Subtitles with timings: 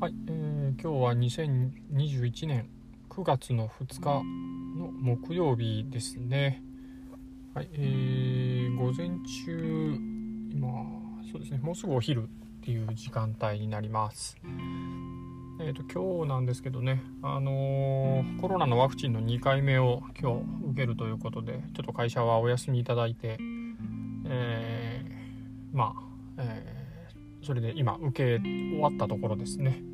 [0.00, 2.70] はい、えー、今日は2021年
[3.10, 4.24] 9月の2日
[4.78, 6.62] の木曜日ですね。
[7.52, 9.10] はい、えー、午前
[9.44, 9.98] 中、
[10.54, 10.68] 今、
[11.30, 12.26] そうですね、もうすぐお昼っ
[12.62, 14.38] ていう時間帯になります。
[15.60, 23.36] えーと、今日なんですけどね、あのー、コロナのワクチンの2回目を今日受けるということで、ちょっと会社はお休みいただいて、
[24.24, 26.02] えー、まあ、
[26.38, 29.89] えー、それで今受け終わったところですね。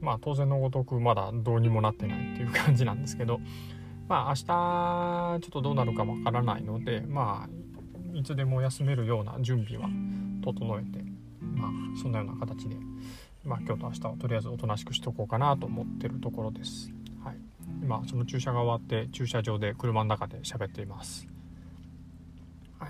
[0.00, 3.40] まあ当然のごとくまだどうにもなってないっていう感じなんですけど
[4.08, 9.88] まあ明日ちょっとどうなるかわからないのでまあいつでも休めるような準備は
[10.42, 11.04] 整えて
[11.40, 12.76] まあそんなような形で
[13.44, 16.90] まあ今日と明日はとりあえずおとなしくしとこうかなと思ってるところです。
[17.24, 17.36] はい、
[17.82, 21.26] 今その駐車が終わって駐車場で車の中で喋っています。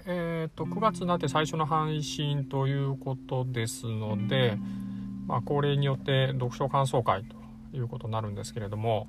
[0.06, 4.56] えーと、と9月になって最初の配信ということですので、
[5.30, 7.36] まあ、恒例によって読書感想会と
[7.76, 9.06] いうことになるんですけれども、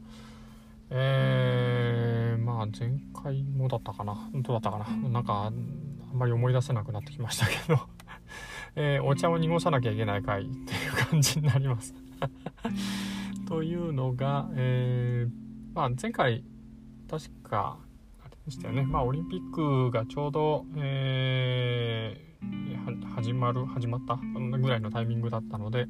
[0.91, 4.29] えー、まあ前回もだったかな？
[4.31, 5.09] どうだったかな？
[5.09, 5.55] なんかあん
[6.13, 7.79] まり思い出せなくなってきましたけど。
[8.77, 11.95] えー、お茶を濁さなきゃいけない回っていう感じになります。
[13.49, 15.31] というのが、えー、
[15.75, 16.43] まあ、前回
[17.09, 17.79] 確か
[18.23, 25.87] あれでしたよね、まあ、オリンピックがちょうど、えー、始まる始まったぐらいのタイミングだったので、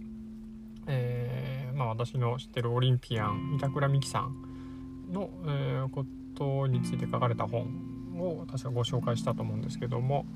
[1.81, 4.35] まあ、私の知ってるオリンピアン板倉美樹さん
[5.11, 7.65] の、えー、ことについて書かれた本
[8.19, 10.27] を確かご紹介したと思うんですけども、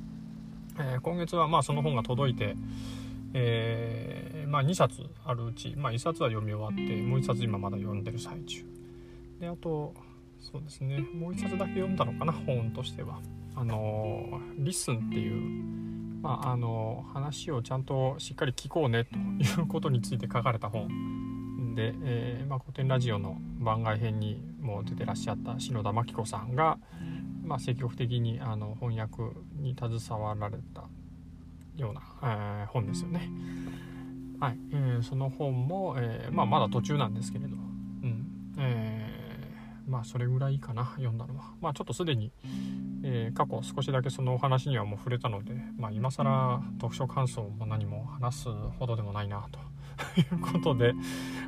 [0.80, 2.56] えー、今月はまあその本が届いて、
[3.34, 8.66] えまあ、2冊あるうち、まあ、1冊は読み終わってもう1冊今まだ読んでる最中。
[9.40, 9.94] であと
[10.40, 13.20] そうですねもう1冊だけ読んだのかな本としては。
[13.58, 15.86] あの「LISTEN」っていう
[16.26, 20.88] まあ、あの話をちゃんとしっかり聞こうねということについて書かれた本
[21.76, 26.80] で、えー、まあ、コテンラジオの番外編にも出てらっしゃった篠田真貴子さんが、
[27.44, 29.23] まあ、積極的にあの翻訳
[29.60, 30.86] に携わられた
[31.76, 33.30] ような、えー、本ですよね。
[34.39, 39.14] はいえー、その本も、えまあ、まだ途中なんですけれど、うんえ
[39.88, 41.54] まあそれぐらいかな読んだのは。
[41.61, 42.32] まあちょっとすでに
[43.08, 48.49] え、過去少しだけそのお話にはもう触れたので、まあ、今更読書感想も何も話す
[48.80, 49.60] ほどでもないなと
[50.20, 50.94] いうことで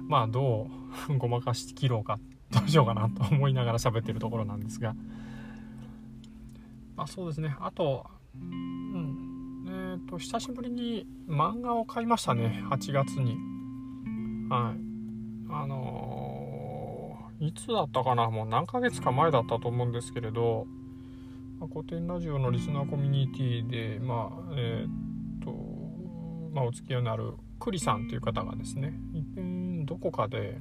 [0.08, 0.68] まあど
[1.10, 2.20] う ごまかし切ろうか
[2.52, 4.96] どうしようかなと思いながら喋ってるところなんですが。
[6.96, 7.56] まあそうですね。
[7.60, 9.66] あとうん。
[9.68, 12.64] えっ、ー、と久しぶりに漫画を買いましたね。
[12.70, 13.38] 8月に。
[14.50, 14.88] はい。
[15.50, 18.30] あのー、いつだったかな？
[18.30, 20.68] もう何ヶ月か前だったと思うんですけれど。
[21.60, 25.52] ま、古典ラジオのリスナーコミュニティでまあえー、っと
[26.54, 28.94] まあお付き合いのある栗さんという方がですね
[29.88, 30.60] どこかで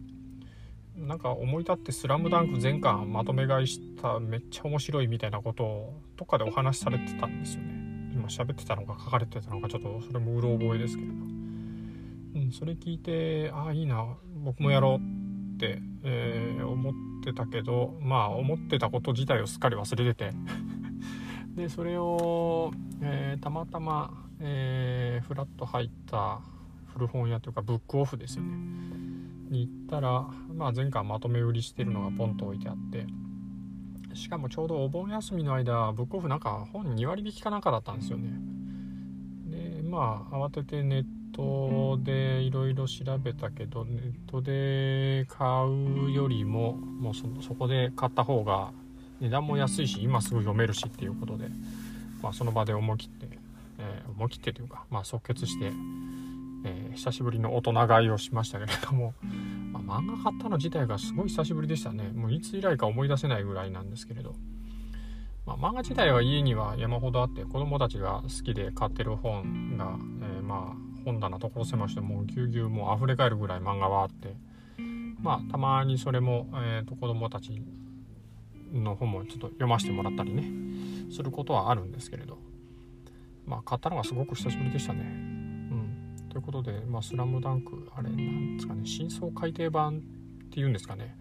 [0.97, 7.75] なんか思い立って「スラムダンク全巻まとめ買いしためっちゃ面白いみたいなことをどっかでお話しされてたんですよね。
[8.15, 11.19] 今喋ってたのか書かれてたのかちょっとそれもうろ覚えですけれど、う
[12.47, 14.07] ん、それ聞いてああいいな。
[14.43, 20.33] 僕もやろうって、えー、思ってたけどまあ思ってたこと自体をすっかり忘れてて。
[21.57, 26.41] でそれを、えー、たまたま、えー、フラッと入った
[26.87, 29.16] 古本屋というかブックオフですよね。
[29.51, 33.07] 行ったら、まあ、前回まとめ売りしてるのがポンと置いてあって
[34.15, 38.31] しかもちょうどお盆休みの間ブックオフなんか本2割引きかなんかだったんですよね。
[39.47, 48.71] でまあ慌ててネットでいろいろ調べたけどネットで買うよりももうそこで買った方が
[49.21, 51.49] 値段も安いし今すぐ読めるしっていうことで、
[52.23, 53.39] まあ、その場で思い切って、
[53.79, 55.73] えー、思い切ってというか、まあ、即決して、
[56.67, 59.15] えー、久しぶりの大人買いをしましたけれども、
[59.73, 62.11] まあ、漫画買ったの自体がすごい久しぶりでしたね。
[62.15, 64.35] もういつ以来か思い出せないぐらいなんですけれど、
[65.47, 74.35] まあ、漫画自体は家には山ほどあって子供たちが好きで買ってる本が、えー、まあ本棚所狭しともうぎゅうぎゅうもう溢れ返るぐらい漫画はあって
[75.23, 77.63] まあたまにそれも、えーと、と子供たち
[78.73, 80.51] の本もちょっと読ませてもらったりね
[81.13, 82.39] することはあるんですけれど。
[83.47, 85.36] まあ買ったのがすごく久しぶりでしたね。
[86.37, 90.01] ということで「まあ、スラムダンクあれなんですかね真相改訂版っ
[90.51, 91.17] ていうんですかね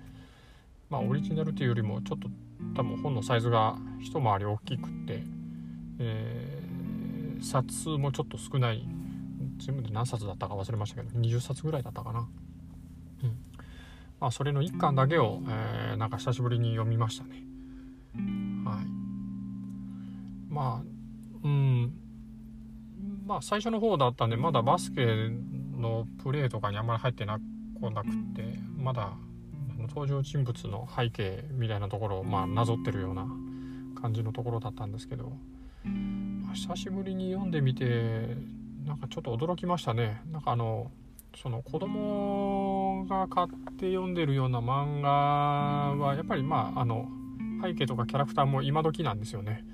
[0.89, 2.27] まあオリジナルというよりもちょっと
[2.75, 5.23] 多分本のサイズが一回り大きくて、
[5.99, 8.85] えー、冊数もちょっと少ない
[9.59, 12.27] 全部で何冊だったか忘れましたけど20冊ぐらいだったかな。
[13.23, 13.37] うん
[14.19, 17.41] まあ、それの1巻だけを、えー、なんか久しぶりに読みましたね。
[18.65, 20.53] はい。
[20.53, 22.04] まあ、うん。
[23.25, 25.05] まあ最初の方だったんでまだバスケ
[25.77, 27.39] のプレーとかにあんまり入ってな
[27.81, 29.13] こなくてまだ
[29.89, 33.27] 登場人物の背景みたいなところをまあなぞってるような
[34.01, 35.31] 感じのところだったんですけど、
[35.83, 38.37] まあ、久しぶりに読んでみて
[38.85, 40.91] なんかちょっと驚きましたねなんかあの
[41.41, 47.09] その子供が買って読んでるような漫画はやっぱりまああの
[47.61, 49.65] 背景とかキャラクターも今時なんですよね。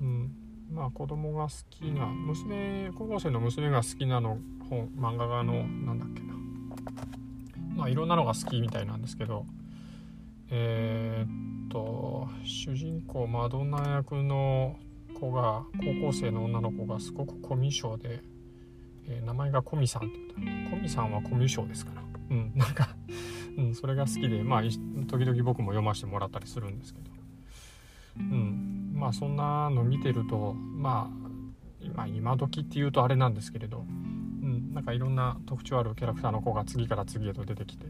[0.00, 0.32] うん、
[0.70, 6.34] まあ子供が好きな娘高校生の娘が好きなの本漫画家のなんだっけな。
[7.76, 9.46] まあいろんなのが好きみたいなんですけど
[10.50, 14.76] えー、っと主人公マドンナ役の
[15.18, 18.20] 子が高校生の女の子がすごくコミュ障で、
[19.08, 22.02] えー、名前がコミさんって言ったコミさんはコミュ障ですから。
[22.28, 22.88] うんなんか
[23.56, 27.10] うん、それが好きでまあ時々僕も読ませてもらったりするんですけど。
[28.18, 28.65] うん。
[28.96, 31.26] まあそんなの見てるとまあ
[31.80, 33.82] 今今時っていうとあれなんですけれどう
[34.46, 37.86] んなんかいろんな特徴あるキャラクターの子が次から次へと出てきて、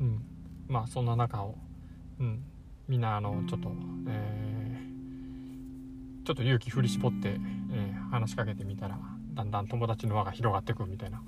[0.00, 0.22] うん、
[0.68, 1.56] まあそんな中を、
[2.20, 2.44] うん、
[2.86, 3.72] みんなあのちょっと、
[4.08, 8.98] えー、ちょっと勇気振り絞って、えー、話しかけてみたら
[9.34, 11.22] だんだん友達の輪が広がってくみたいな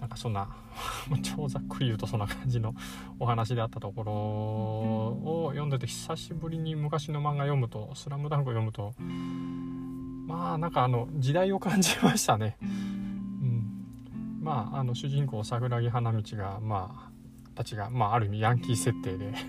[0.00, 0.48] なんかそんな
[1.22, 2.74] 超ざっくり言うとそんな感じの
[3.18, 8.94] お話であったところを読んでて久しぶりに昔の漫画読むと「スラムダンク読むと
[10.26, 12.58] まあなんかあの時代を感じましたね。
[14.44, 17.10] まあ、あの主人公桜木花道が、まあ、
[17.54, 19.32] たちが、まあ、ある意味ヤンキー設定で。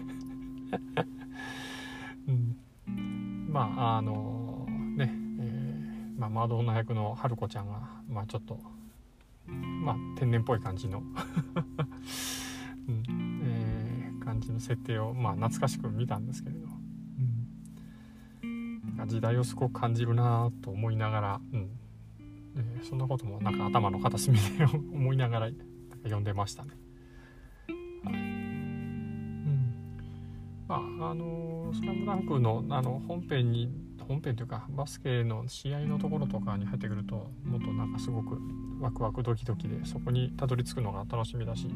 [2.29, 2.55] うん、
[3.49, 8.61] まああのね、えーまあ、マドンナ役の春子ちゃんが、まあ、ちょっと、
[9.85, 11.03] まあ、天然っぽい感じの。
[12.89, 13.03] うん。
[13.43, 16.67] えー、感じの設定を、まあ、懐かしく見たんですけれど、
[18.41, 21.69] うん、時代をすごく感じるなと思いながら、うん。
[22.55, 25.51] えー、そんなこともなんか頭の片隅で 思いながら
[26.01, 26.71] 読んでましたね。
[30.67, 33.69] まああの「スラムダンクのあの本編に
[34.07, 38.39] 本編というかバスケの試合のところとかに入ってくるともっとなんかすごく
[38.79, 41.67] ワクワクドキドキでそこにたどり着くのが楽しみだし、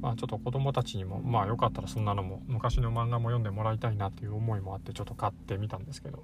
[0.00, 6.22] まあ、ちょっと子供たちにもまあよかったらそんなのも昔の漫画も読んでもらいたいなっていう思いもあってちょっと買ってみたんですけど。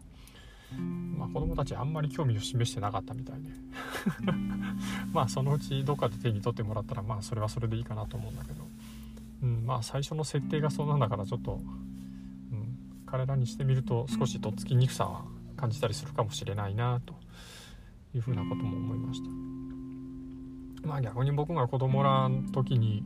[1.16, 3.48] まあ、子供たちあんまり興味を示してなかったみたいで
[5.12, 8.66] まあそのうちどっかで手に取ってもらったらまあそれはそれでいいかなと思うんだけど、
[9.44, 11.56] うん、まあ最初の設定がそうなんだからちょっと、う
[12.56, 15.26] ん、彼らにしてみると少しとっつきにくさは
[15.56, 17.14] 感じたりするかもしれないなと
[18.14, 19.20] いうふうなことも思いまし
[20.82, 20.88] た。
[20.88, 23.04] まあ逆に僕が子供らの時に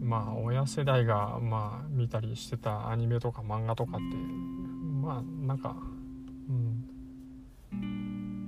[0.00, 4.04] まあ親世代がまあ見たりしてたアニメとか漫画とかって
[5.02, 5.76] まあなんか
[6.48, 6.86] うん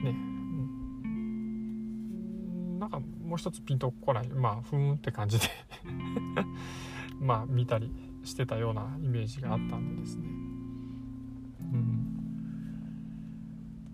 [0.02, 0.10] ね、
[1.04, 1.06] う
[2.76, 5.46] ん、なんかもう一つピンとこないまあふーんって感じで。
[7.20, 7.92] まあ見たり
[8.24, 10.28] してたようなイメージがあったんでですね。
[11.72, 12.08] うん。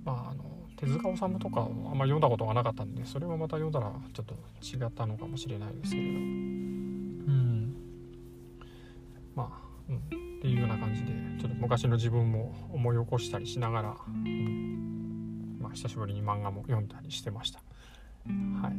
[0.05, 0.45] まああの
[0.77, 6.19] 手塚治虫とかあんまり読んだことがなかったんでそれはまた読んだらちょっと違ったのかもしれないですけれど。
[6.19, 7.77] うん。
[9.35, 9.97] まあうん。
[9.97, 10.01] っ
[10.43, 15.59] ていうような感じでちょっと昔の自分も思い起こしたりしながら、うん。
[15.61, 17.61] まあ、久しぶりに漫画も読んだりしてました。
[18.27, 18.73] はい、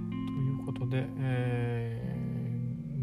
[0.00, 1.87] ということで、えー、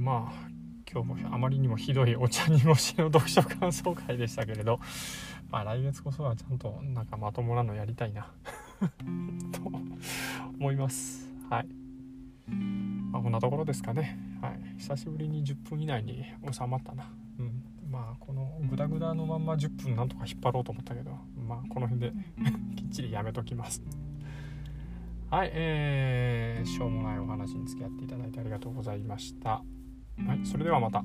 [0.05, 0.49] まあ
[0.87, 4.79] 今日もあまりにもひどいお茶煮干しの読書感想会でしたけれど、
[5.49, 8.31] まあ、来月こそはちゃんとなんかまともなのやりたいな
[9.51, 9.61] と
[10.59, 11.27] 思います。
[11.49, 11.67] はい。
[13.11, 14.19] まあ、こんなところですかね。
[14.43, 14.77] はい。
[14.77, 17.09] 久しぶりに10分以内に収まったな。
[17.39, 22.13] うん、まあこのグダグダのまんま10分なんとか引っ張ろうと思ったけどまあこの辺で
[22.77, 23.81] きっちりやめときます
[25.29, 29.63] はいえー、しょうもないお話に付き合っていただいてありがとうございました
[30.23, 31.03] はいそれではまた。